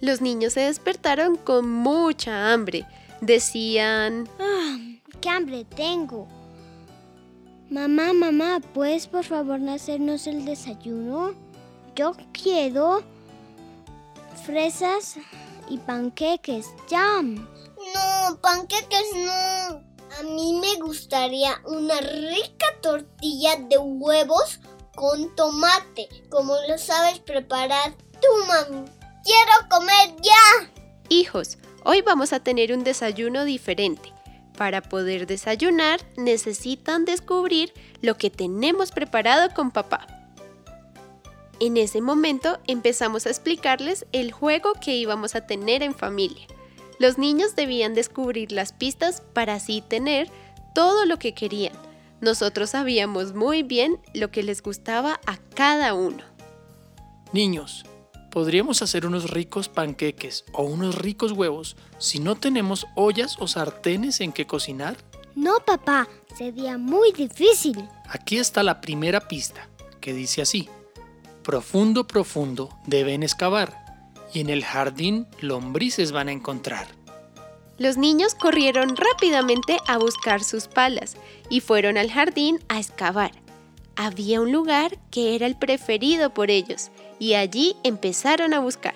[0.00, 2.86] Los niños se despertaron con mucha hambre.
[3.20, 4.28] Decían...
[4.38, 4.78] ¡Ah!
[5.20, 6.28] ¡Qué hambre tengo!
[7.68, 11.34] Mamá, mamá, ¿puedes por favor hacernos el desayuno?
[11.96, 13.02] Yo quiero
[14.44, 15.16] fresas
[15.68, 16.68] y panqueques.
[16.88, 17.48] ¡Jam!
[17.94, 19.90] No, panqueques no.
[20.18, 24.60] A mí me gustaría una rica tortilla de huevos
[24.96, 28.84] con tomate, como lo sabes preparar tú, mami.
[29.24, 30.70] ¡Quiero comer ya!
[31.08, 34.12] Hijos, hoy vamos a tener un desayuno diferente.
[34.56, 40.19] Para poder desayunar necesitan descubrir lo que tenemos preparado con papá.
[41.60, 46.46] En ese momento empezamos a explicarles el juego que íbamos a tener en familia.
[46.98, 50.30] Los niños debían descubrir las pistas para así tener
[50.74, 51.74] todo lo que querían.
[52.22, 56.24] Nosotros sabíamos muy bien lo que les gustaba a cada uno.
[57.34, 57.84] Niños,
[58.30, 64.22] podríamos hacer unos ricos panqueques o unos ricos huevos si no tenemos ollas o sartenes
[64.22, 64.96] en que cocinar.
[65.34, 67.86] No, papá, sería muy difícil.
[68.08, 69.68] Aquí está la primera pista,
[70.00, 70.70] que dice así.
[71.50, 73.74] Profundo, profundo deben excavar,
[74.32, 76.86] y en el jardín lombrices van a encontrar.
[77.76, 81.16] Los niños corrieron rápidamente a buscar sus palas
[81.48, 83.32] y fueron al jardín a excavar.
[83.96, 88.94] Había un lugar que era el preferido por ellos y allí empezaron a buscar.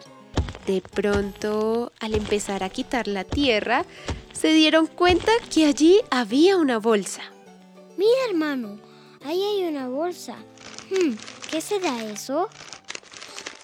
[0.69, 3.85] De pronto, al empezar a quitar la tierra,
[4.33, 7.23] se dieron cuenta que allí había una bolsa.
[7.97, 8.79] Mira, hermano,
[9.25, 10.37] ahí hay una bolsa.
[10.89, 11.15] Hmm,
[11.55, 12.49] ¿Qué será eso?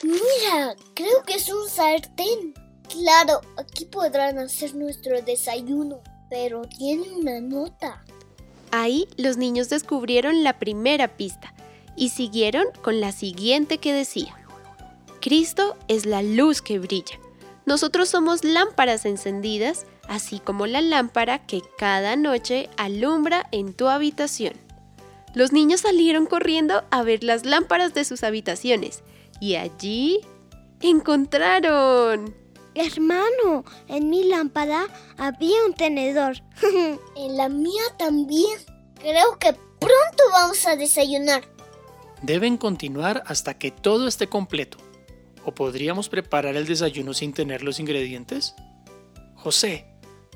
[0.05, 2.55] Mira, creo que es un sartén.
[2.89, 6.01] Claro, aquí podrán hacer nuestro desayuno,
[6.31, 8.05] pero tiene una nota.
[8.71, 11.53] Ahí los niños descubrieron la primera pista
[11.97, 14.37] y siguieron con la siguiente que decía,
[15.21, 17.19] Cristo es la luz que brilla.
[17.67, 24.70] Nosotros somos lámparas encendidas, así como la lámpara que cada noche alumbra en tu habitación.
[25.35, 29.03] Los niños salieron corriendo a ver las lámparas de sus habitaciones
[29.41, 30.21] y allí
[30.81, 32.35] encontraron...
[32.73, 34.87] Hermano, en mi lámpara
[35.19, 36.37] había un tenedor.
[37.17, 38.59] en la mía también.
[39.01, 41.43] Creo que pronto vamos a desayunar.
[42.23, 44.79] Deben continuar hasta que todo esté completo.
[45.45, 48.55] ¿O podríamos preparar el desayuno sin tener los ingredientes?
[49.35, 49.87] José,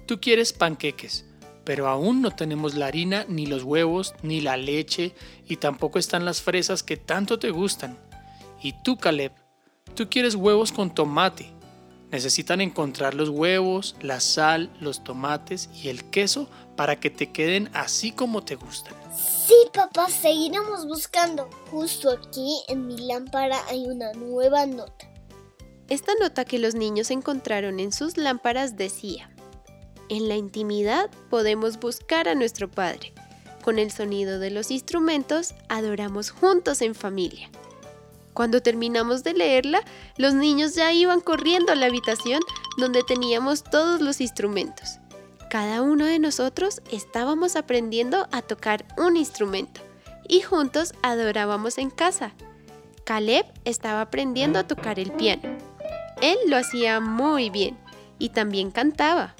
[0.07, 1.26] tú quieres panqueques,
[1.64, 5.14] pero aún no tenemos la harina, ni los huevos, ni la leche,
[5.47, 7.99] y tampoco están las fresas que tanto te gustan.
[8.62, 9.32] Y tú, Caleb,
[9.95, 11.51] tú quieres huevos con tomate.
[12.11, 17.70] Necesitan encontrar los huevos, la sal, los tomates y el queso para que te queden
[17.74, 18.95] así como te gustan.
[19.16, 21.51] Sí, papá, seguiremos buscando.
[21.70, 25.11] Justo aquí en mi lámpara hay una nueva nota.
[25.89, 29.34] Esta nota que los niños encontraron en sus lámparas decía,
[30.09, 33.12] en la intimidad podemos buscar a nuestro Padre.
[33.62, 37.50] Con el sonido de los instrumentos adoramos juntos en familia.
[38.34, 39.80] Cuando terminamos de leerla,
[40.16, 42.40] los niños ya iban corriendo a la habitación
[42.76, 44.98] donde teníamos todos los instrumentos.
[45.50, 49.80] Cada uno de nosotros estábamos aprendiendo a tocar un instrumento
[50.28, 52.34] y juntos adorábamos en casa.
[53.05, 55.57] Caleb estaba aprendiendo a tocar el piano.
[56.20, 57.78] Él lo hacía muy bien
[58.18, 59.36] y también cantaba.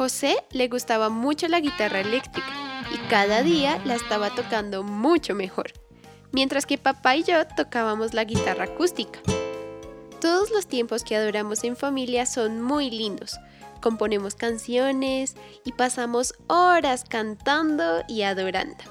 [0.00, 2.48] José le gustaba mucho la guitarra eléctrica
[2.90, 5.74] y cada día la estaba tocando mucho mejor,
[6.32, 9.20] mientras que papá y yo tocábamos la guitarra acústica.
[10.18, 13.38] Todos los tiempos que adoramos en familia son muy lindos.
[13.82, 15.34] Componemos canciones
[15.66, 18.82] y pasamos horas cantando y adorando.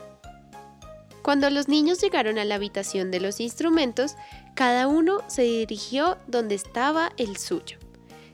[1.24, 4.16] Cuando los niños llegaron a la habitación de los instrumentos,
[4.53, 7.80] cada uno se dirigió donde estaba el suyo.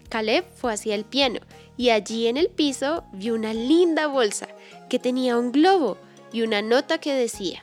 [0.09, 1.39] Caleb fue hacia el piano
[1.77, 4.47] y allí en el piso vio una linda bolsa
[4.89, 5.97] que tenía un globo
[6.31, 7.61] y una nota que decía,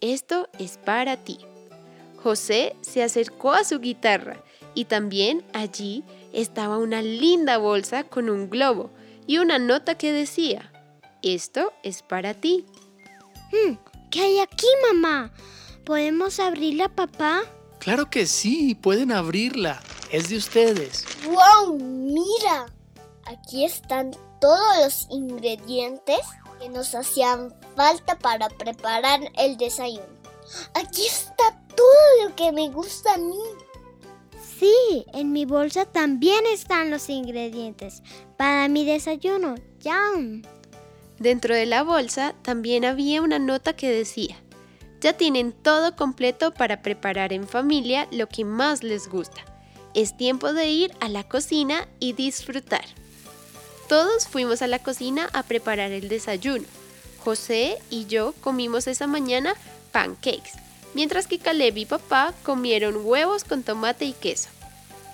[0.00, 1.38] esto es para ti.
[2.22, 4.42] José se acercó a su guitarra
[4.74, 8.90] y también allí estaba una linda bolsa con un globo
[9.26, 10.72] y una nota que decía,
[11.22, 12.66] esto es para ti.
[13.52, 13.74] Hmm,
[14.10, 15.32] ¿Qué hay aquí, mamá?
[15.84, 17.42] ¿Podemos abrirla, papá?
[17.78, 19.82] Claro que sí, pueden abrirla.
[20.10, 21.04] Es de ustedes.
[21.24, 21.78] ¡Wow!
[21.78, 22.66] Mira,
[23.26, 26.20] aquí están todos los ingredientes
[26.60, 30.02] que nos hacían falta para preparar el desayuno.
[30.74, 33.38] Aquí está todo lo que me gusta a mí.
[34.58, 38.02] Sí, en mi bolsa también están los ingredientes
[38.36, 39.56] para mi desayuno.
[39.80, 40.42] ¡Yum!
[41.18, 44.36] Dentro de la bolsa también había una nota que decía,
[45.00, 49.44] ya tienen todo completo para preparar en familia lo que más les gusta.
[49.94, 52.84] Es tiempo de ir a la cocina y disfrutar.
[53.88, 56.64] Todos fuimos a la cocina a preparar el desayuno.
[57.18, 59.54] José y yo comimos esa mañana
[59.92, 60.52] pancakes,
[60.94, 64.48] mientras que Caleb y papá comieron huevos con tomate y queso.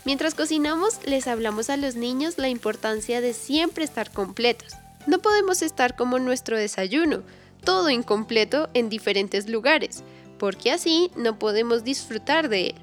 [0.05, 4.73] Mientras cocinamos, les hablamos a los niños la importancia de siempre estar completos.
[5.07, 7.23] No podemos estar como nuestro desayuno,
[7.65, 10.03] todo incompleto en diferentes lugares,
[10.39, 12.75] porque así no podemos disfrutar de él.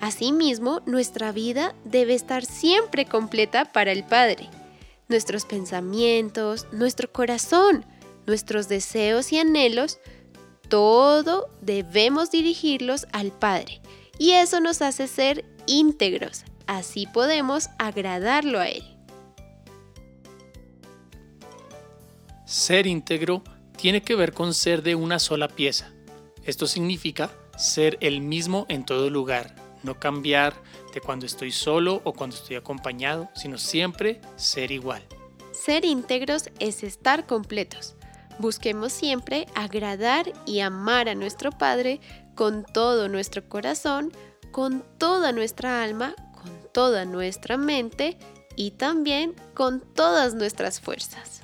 [0.00, 4.48] Asimismo, nuestra vida debe estar siempre completa para el Padre.
[5.10, 7.84] Nuestros pensamientos, nuestro corazón,
[8.26, 9.98] nuestros deseos y anhelos,
[10.68, 13.82] todo debemos dirigirlos al Padre.
[14.18, 16.44] Y eso nos hace ser íntegros.
[16.68, 18.84] Así podemos agradarlo a Él.
[22.46, 23.42] Ser íntegro
[23.76, 25.92] tiene que ver con ser de una sola pieza.
[26.44, 30.54] Esto significa ser el mismo en todo lugar, no cambiar
[30.92, 35.02] de cuando estoy solo o cuando estoy acompañado, sino siempre ser igual.
[35.52, 37.94] Ser íntegros es estar completos.
[38.38, 42.00] Busquemos siempre agradar y amar a nuestro Padre
[42.34, 44.12] con todo nuestro corazón,
[44.50, 48.16] con toda nuestra alma, con toda nuestra mente
[48.56, 51.42] y también con todas nuestras fuerzas.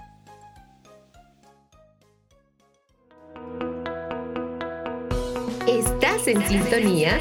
[5.67, 7.19] Estás en sintonía.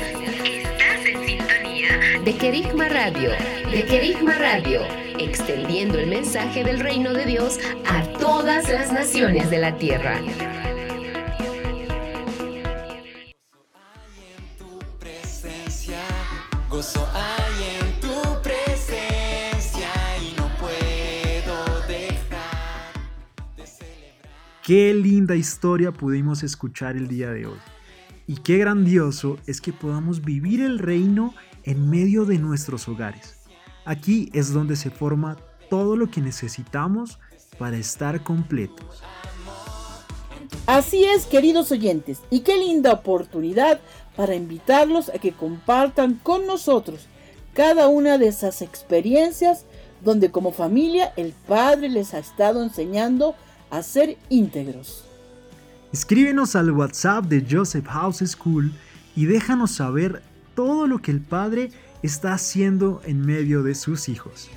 [1.96, 3.30] De Kerigma Radio.
[3.72, 4.82] De Kerigma Radio.
[5.18, 10.20] Extendiendo el mensaje del reino de Dios a todas las naciones de la tierra.
[16.70, 19.88] Gozo hay en tu presencia
[20.22, 22.92] y no puedo dejar
[23.56, 24.62] de celebrar.
[24.66, 27.60] Qué linda historia pudimos escuchar el día de hoy.
[28.28, 31.34] Y qué grandioso es que podamos vivir el reino
[31.66, 33.36] en medio de nuestros hogares.
[33.84, 35.38] Aquí es donde se forma
[35.70, 37.20] todo lo que necesitamos
[37.60, 39.04] para estar completos.
[40.68, 43.80] Así es, queridos oyentes, y qué linda oportunidad
[44.16, 47.08] para invitarlos a que compartan con nosotros
[47.54, 49.66] cada una de esas experiencias
[50.04, 53.36] donde como familia el Padre les ha estado enseñando
[53.70, 55.04] a ser íntegros.
[55.92, 58.72] Escríbenos al WhatsApp de Joseph House School
[59.16, 60.22] y déjanos saber
[60.56, 61.70] todo lo que el Padre
[62.02, 64.50] está haciendo en medio de sus hijos.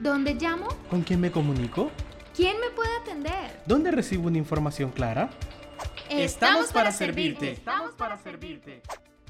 [0.00, 0.68] ¿Dónde llamo?
[0.88, 1.90] ¿Con quién me comunico?
[2.34, 3.62] ¿Quién me puede atender?
[3.66, 5.30] ¿Dónde recibo una información clara?
[6.08, 7.52] Estamos para servirte.
[7.52, 8.82] Estamos para servirte.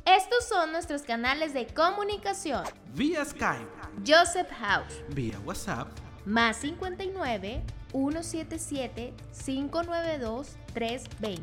[0.05, 2.65] Estos son nuestros canales de comunicación.
[2.95, 3.67] Vía Skype,
[4.07, 5.89] Joseph House, vía WhatsApp,
[6.25, 11.43] más 59 177 592 320.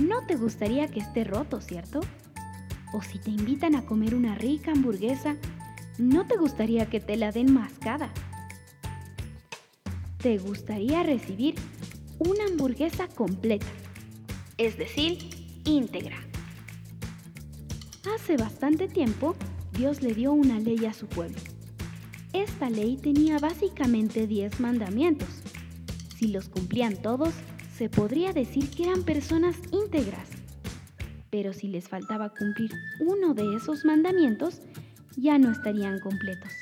[0.00, 2.00] no te gustaría que esté roto, ¿cierto?
[2.92, 5.36] O si te invitan a comer una rica hamburguesa,
[5.98, 8.10] no te gustaría que te la den mascada.
[10.18, 11.54] Te gustaría recibir
[12.18, 13.66] una hamburguesa completa,
[14.58, 15.18] es decir,
[15.64, 16.31] íntegra.
[18.10, 19.36] Hace bastante tiempo,
[19.72, 21.38] Dios le dio una ley a su pueblo.
[22.32, 25.28] Esta ley tenía básicamente 10 mandamientos.
[26.16, 27.32] Si los cumplían todos,
[27.76, 30.28] se podría decir que eran personas íntegras.
[31.30, 34.62] Pero si les faltaba cumplir uno de esos mandamientos,
[35.16, 36.52] ya no estarían completos.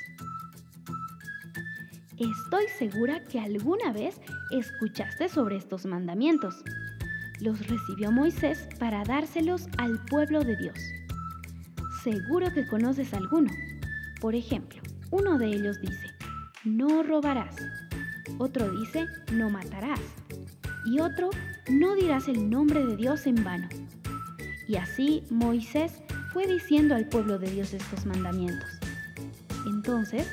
[2.19, 4.21] Estoy segura que alguna vez
[4.51, 6.63] escuchaste sobre estos mandamientos.
[7.39, 10.77] Los recibió Moisés para dárselos al pueblo de Dios.
[12.03, 13.51] Seguro que conoces alguno.
[14.19, 14.81] Por ejemplo,
[15.11, 16.11] uno de ellos dice,
[16.63, 17.55] no robarás.
[18.39, 19.99] Otro dice, no matarás.
[20.85, 21.29] Y otro,
[21.69, 23.69] no dirás el nombre de Dios en vano.
[24.67, 26.01] Y así Moisés
[26.33, 28.79] fue diciendo al pueblo de Dios estos mandamientos.
[29.67, 30.27] Entonces,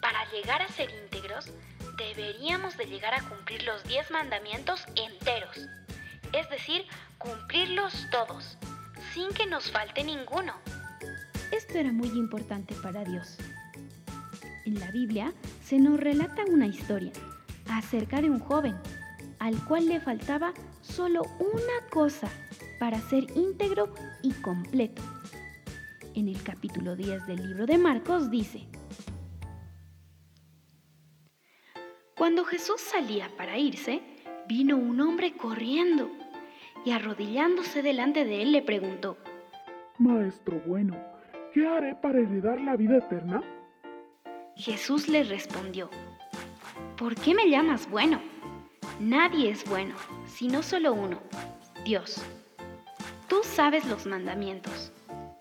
[0.00, 1.50] para llegar a ser íntegros,
[1.96, 5.68] deberíamos de llegar a cumplir los 10 mandamientos enteros.
[6.32, 6.84] Es decir,
[7.18, 8.56] cumplirlos todos,
[9.14, 10.54] sin que nos falte ninguno.
[11.50, 13.36] Esto era muy importante para Dios.
[14.64, 15.32] En la Biblia
[15.62, 17.12] se nos relata una historia
[17.68, 18.76] acerca de un joven
[19.38, 22.28] al cual le faltaba solo una cosa
[22.78, 23.92] para ser íntegro
[24.22, 25.02] y completo.
[26.14, 28.66] En el capítulo 10 del libro de Marcos dice,
[32.16, 34.00] Cuando Jesús salía para irse,
[34.46, 36.21] vino un hombre corriendo
[36.84, 39.16] y arrodillándose delante de él le preguntó,
[39.98, 40.96] Maestro bueno,
[41.52, 43.42] ¿qué haré para heredar la vida eterna?
[44.56, 45.88] Jesús le respondió,
[46.96, 48.20] ¿por qué me llamas bueno?
[49.00, 49.94] Nadie es bueno,
[50.26, 51.18] sino solo uno,
[51.84, 52.22] Dios.
[53.28, 54.92] Tú sabes los mandamientos.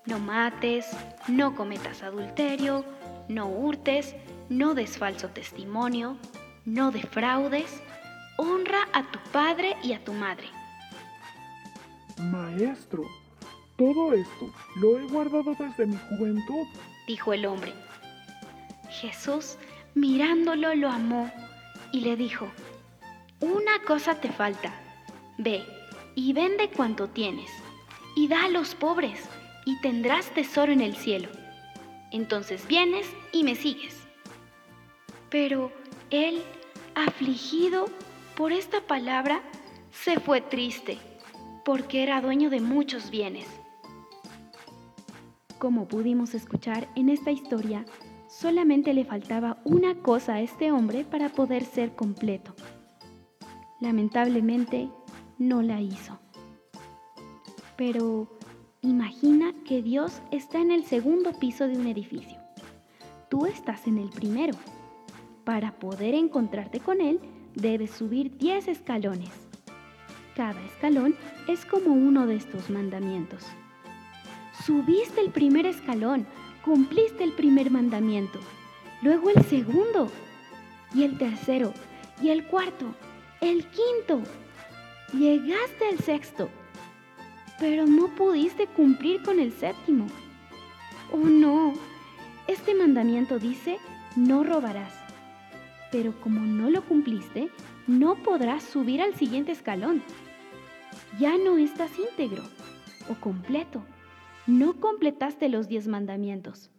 [0.05, 0.89] No mates,
[1.27, 2.83] no cometas adulterio,
[3.27, 4.15] no hurtes,
[4.49, 6.17] no des falso testimonio,
[6.65, 7.81] no defraudes,
[8.37, 10.47] honra a tu padre y a tu madre.
[12.20, 13.03] Maestro,
[13.78, 16.68] todo esto lo he guardado desde mi juventud,
[17.07, 17.74] dijo el hombre.
[18.89, 19.57] Jesús,
[19.95, 21.32] mirándolo, lo amó
[21.91, 22.47] y le dijo,
[23.39, 24.74] una cosa te falta,
[25.38, 25.64] ve
[26.16, 27.49] y vende cuanto tienes,
[28.16, 29.20] y da a los pobres,
[29.66, 31.30] y tendrás tesoro en el cielo.
[32.12, 33.95] Entonces vienes y me sigues.
[35.30, 35.72] Pero
[36.09, 36.43] él,
[36.93, 37.86] afligido
[38.36, 39.41] por esta palabra,
[39.91, 40.97] se fue triste,
[41.64, 43.47] porque era dueño de muchos bienes.
[45.59, 47.86] Como pudimos escuchar en esta historia,
[48.28, 52.55] solamente le faltaba una cosa a este hombre para poder ser completo.
[53.80, 54.89] Lamentablemente,
[55.38, 56.20] no la hizo.
[57.76, 58.28] Pero
[58.82, 62.38] imagina que Dios está en el segundo piso de un edificio.
[63.30, 64.57] Tú estás en el primero.
[65.43, 67.20] Para poder encontrarte con Él,
[67.55, 69.50] debes subir 10 escalones.
[70.41, 71.13] Cada escalón
[71.47, 73.45] es como uno de estos mandamientos.
[74.65, 76.25] Subiste el primer escalón,
[76.65, 78.39] cumpliste el primer mandamiento,
[79.03, 80.09] luego el segundo,
[80.95, 81.75] y el tercero,
[82.23, 82.87] y el cuarto,
[83.39, 84.23] el quinto.
[85.13, 86.49] Llegaste al sexto.
[87.59, 90.07] pero no pudiste cumplir con el séptimo.
[91.11, 91.73] Oh no,
[92.47, 93.77] este mandamiento dice,
[94.15, 94.95] no robarás.
[95.91, 97.51] Pero como no lo cumpliste,
[97.85, 100.01] no podrás subir al siguiente escalón.
[101.20, 102.43] Ya no estás íntegro
[103.09, 103.84] o completo.
[104.47, 106.72] No completaste los diez mandamientos.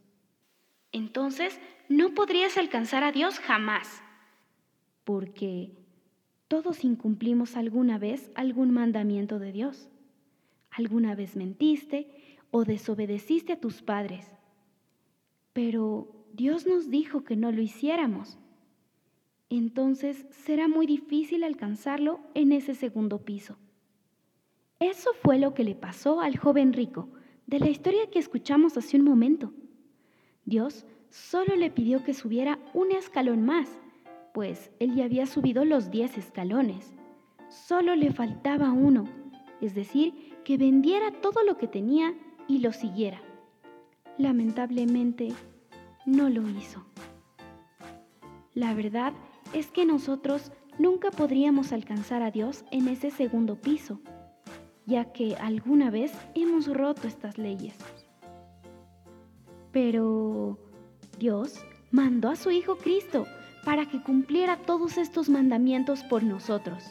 [0.91, 4.03] Entonces, no podrías alcanzar a Dios jamás.
[5.05, 5.73] Porque
[6.49, 9.89] todos incumplimos alguna vez algún mandamiento de Dios.
[10.71, 12.11] Alguna vez mentiste
[12.51, 14.27] o desobedeciste a tus padres.
[15.53, 18.39] Pero Dios nos dijo que no lo hiciéramos.
[19.51, 23.59] Entonces será muy difícil alcanzarlo en ese segundo piso.
[24.83, 27.09] Eso fue lo que le pasó al joven rico
[27.47, 29.53] de la historia que escuchamos hace un momento.
[30.45, 33.79] Dios solo le pidió que subiera un escalón más,
[34.35, 36.95] pues él ya había subido los diez escalones.
[37.49, 39.05] Solo le faltaba uno,
[39.61, 42.13] es decir, que vendiera todo lo que tenía
[42.49, 43.23] y lo siguiera.
[44.19, 45.29] Lamentablemente,
[46.07, 46.85] no lo hizo.
[48.53, 49.13] La verdad
[49.55, 54.01] es que nosotros nunca podríamos alcanzar a Dios en ese segundo piso,
[54.87, 57.77] ya que alguna vez hemos roto estas leyes.
[59.73, 60.59] Pero
[61.19, 63.27] Dios mandó a su Hijo Cristo
[63.65, 66.83] para que cumpliera todos estos mandamientos por nosotros.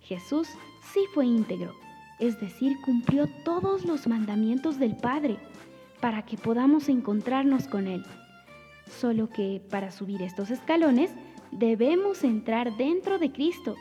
[0.00, 0.48] Jesús
[0.92, 1.74] sí fue íntegro,
[2.18, 5.38] es decir, cumplió todos los mandamientos del Padre
[6.00, 8.04] para que podamos encontrarnos con Él.
[8.88, 11.10] Solo que para subir estos escalones
[11.52, 13.76] debemos entrar dentro de Cristo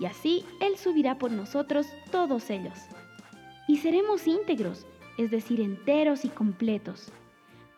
[0.00, 2.78] y así Él subirá por nosotros todos ellos.
[3.68, 4.86] Y seremos íntegros,
[5.18, 7.12] es decir, enteros y completos,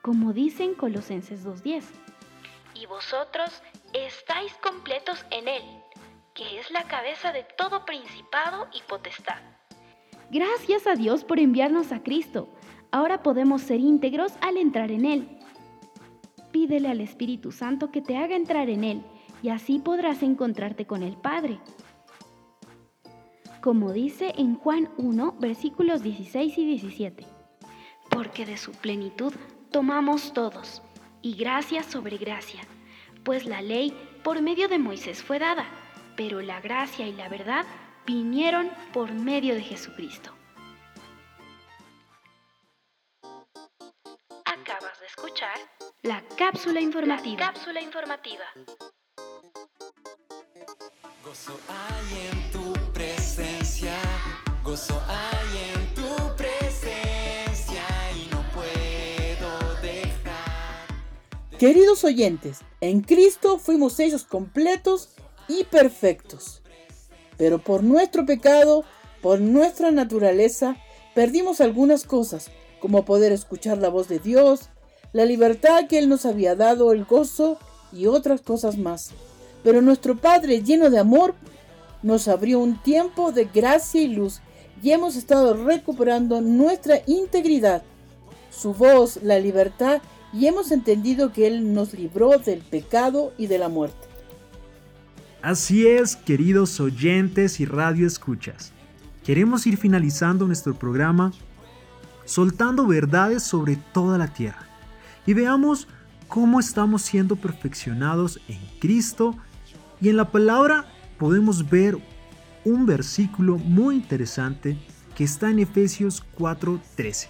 [0.01, 1.83] como dicen Colosenses 2.10.
[2.75, 3.63] Y vosotros
[3.93, 5.63] estáis completos en Él,
[6.33, 9.43] que es la cabeza de todo principado y potestad.
[10.31, 12.49] Gracias a Dios por enviarnos a Cristo.
[12.93, 15.39] Ahora podemos ser íntegros al entrar en Él.
[16.53, 19.03] Pídele al Espíritu Santo que te haga entrar en Él
[19.43, 21.59] y así podrás encontrarte con el Padre.
[23.63, 27.25] Como dice en Juan 1, versículos 16 y 17.
[28.11, 29.33] Porque de su plenitud
[29.71, 30.83] tomamos todos,
[31.23, 32.63] y gracia sobre gracia,
[33.23, 35.65] pues la ley por medio de Moisés fue dada,
[36.17, 37.65] pero la gracia y la verdad
[38.05, 40.33] vinieron por medio de Jesucristo.
[44.45, 45.57] Acabas de escuchar
[46.03, 47.47] la cápsula informativa.
[47.47, 48.45] La cápsula informativa.
[51.25, 53.95] Gozo hay en tu presencia,
[54.65, 57.85] gozo hay en tu presencia
[58.17, 60.89] y no puedo dejar.
[61.61, 65.11] Queridos oyentes, en Cristo fuimos hechos completos
[65.47, 66.61] y perfectos.
[67.39, 68.85] Pero por nuestro pecado,
[69.21, 70.77] por nuestra naturaleza,
[71.15, 72.51] perdimos algunas cosas,
[72.81, 74.71] como poder escuchar la voz de Dios,
[75.13, 77.59] la libertad que Él nos había dado, el gozo
[77.93, 79.13] y otras cosas más.
[79.63, 81.35] Pero nuestro Padre, lleno de amor,
[82.03, 84.41] nos abrió un tiempo de gracia y luz
[84.83, 87.83] y hemos estado recuperando nuestra integridad,
[88.51, 90.03] su voz, la libertad
[90.33, 94.09] y hemos entendido que Él nos libró del pecado y de la muerte.
[95.43, 98.73] Así es, queridos oyentes y radio escuchas.
[99.25, 101.33] Queremos ir finalizando nuestro programa
[102.25, 104.67] soltando verdades sobre toda la tierra
[105.27, 105.89] y veamos
[106.29, 109.37] cómo estamos siendo perfeccionados en Cristo
[110.03, 110.85] y en la palabra
[111.17, 111.97] podemos ver
[112.65, 114.77] un versículo muy interesante
[115.15, 117.29] que está en Efesios 4:13,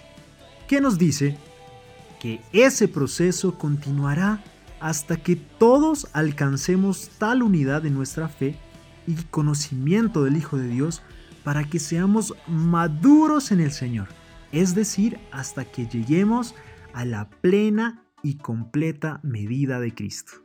[0.67, 1.37] que nos dice
[2.19, 4.43] que ese proceso continuará
[4.79, 8.57] hasta que todos alcancemos tal unidad de nuestra fe
[9.05, 11.03] y conocimiento del Hijo de Dios
[11.43, 14.07] para que seamos maduros en el Señor,
[14.51, 16.55] es decir, hasta que lleguemos
[16.93, 20.42] a la plena y completa medida de Cristo.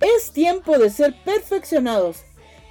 [0.00, 2.24] Es tiempo de ser perfeccionados,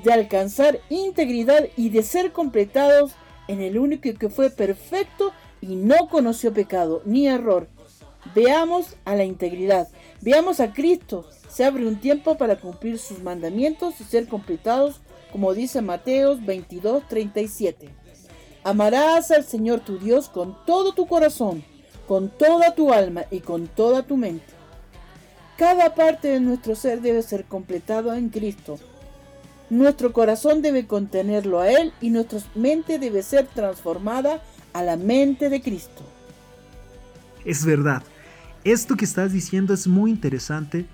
[0.03, 3.13] de alcanzar integridad y de ser completados
[3.47, 5.31] en el único que fue perfecto
[5.61, 7.69] y no conoció pecado ni error.
[8.35, 9.87] Veamos a la integridad,
[10.19, 11.25] veamos a Cristo.
[11.49, 14.99] Se abre un tiempo para cumplir sus mandamientos y ser completados,
[15.31, 17.89] como dice Mateos 22, 37.
[18.63, 21.63] Amarás al Señor tu Dios con todo tu corazón,
[22.11, 24.43] con toda tu alma y con toda tu mente.
[25.57, 28.77] Cada parte de nuestro ser debe ser completado en Cristo.
[29.69, 34.41] Nuestro corazón debe contenerlo a Él y nuestra mente debe ser transformada
[34.73, 36.03] a la mente de Cristo.
[37.45, 38.03] Es verdad,
[38.65, 40.87] esto que estás diciendo es muy interesante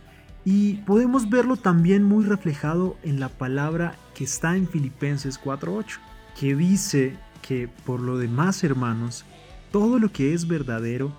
[0.45, 5.97] Y podemos verlo también muy reflejado en la palabra que está en Filipenses 4.8,
[6.39, 9.25] que dice que por lo demás hermanos,
[9.71, 11.11] todo lo que es verdadero,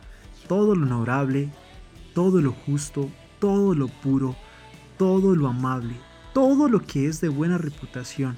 [0.46, 1.50] todo lo honorable,
[2.14, 4.36] todo lo justo, todo lo puro,
[4.96, 5.94] todo lo amable,
[6.32, 8.36] todo lo que es de buena reputación.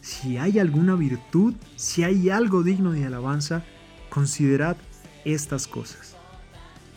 [0.00, 3.64] Si hay alguna virtud, si hay algo digno de alabanza,
[4.08, 4.76] considerad
[5.24, 6.16] estas cosas.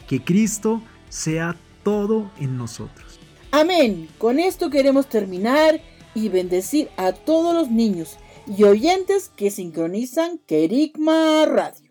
[0.08, 3.20] Que Cristo sea todo en nosotros.
[3.52, 4.08] Amén.
[4.18, 5.82] Con esto queremos terminar
[6.14, 8.18] y bendecir a todos los niños
[8.48, 11.89] y oyentes que sincronizan Kerigma Radio.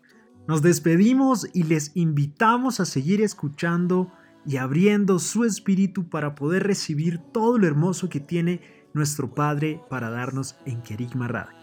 [0.49, 4.11] Nos despedimos y les invitamos a seguir escuchando
[4.47, 8.59] y abriendo su espíritu para poder recibir todo lo hermoso que tiene
[8.95, 11.55] nuestro Padre para darnos en Kerigma Radio.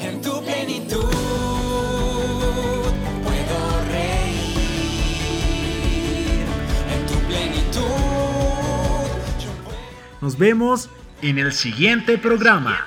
[0.00, 1.00] En tu plenitud
[3.24, 4.54] puedo reír.
[6.94, 7.82] En tu plenitud.
[10.20, 10.88] Nos vemos
[11.22, 12.78] en el siguiente programa.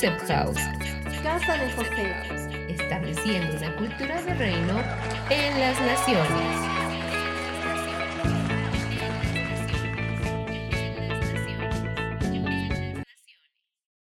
[0.00, 0.60] Joseph House,
[1.22, 2.14] Casa de José.
[2.68, 4.80] estableciendo una cultura de reino
[5.28, 6.89] en las naciones.